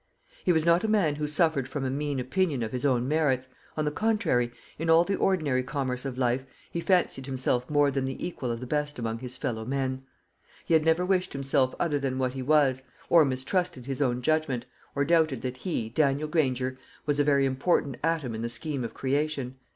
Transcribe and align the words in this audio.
He 0.43 0.51
was 0.51 0.65
not 0.65 0.83
a 0.83 0.87
man 0.87 1.17
who 1.17 1.27
suffered 1.27 1.69
from 1.69 1.85
a 1.85 1.91
mean 1.91 2.19
opinion 2.19 2.63
of 2.63 2.71
his 2.71 2.85
own 2.85 3.07
merits. 3.07 3.47
On 3.77 3.85
the 3.85 3.91
contrary, 3.91 4.51
in 4.79 4.89
all 4.89 5.03
the 5.03 5.13
ordinary 5.15 5.61
commerce 5.61 6.05
of 6.05 6.17
life 6.17 6.43
he 6.71 6.81
fancied 6.81 7.27
himself 7.27 7.69
more 7.69 7.91
than 7.91 8.05
the 8.05 8.27
equal 8.27 8.49
of 8.51 8.61
the 8.61 8.65
best 8.65 8.97
among 8.97 9.19
his 9.19 9.37
fellow 9.37 9.63
men. 9.63 10.01
He 10.65 10.73
had 10.73 10.83
never 10.85 11.05
wished 11.05 11.33
himself 11.33 11.75
other 11.79 11.99
than 11.99 12.17
what 12.17 12.33
he 12.33 12.41
was, 12.41 12.81
or 13.09 13.23
mistrusted 13.23 13.85
his 13.85 14.01
own 14.01 14.23
judgment, 14.23 14.65
or 14.95 15.05
doubted 15.05 15.43
that 15.43 15.57
he, 15.57 15.89
Daniel 15.89 16.27
Granger, 16.27 16.79
was 17.05 17.19
a 17.19 17.23
very 17.23 17.45
important 17.45 17.97
atom 18.03 18.33
in 18.33 18.41
the 18.41 18.49
scheme 18.49 18.83
of 18.83 18.95
creation. 18.95 19.57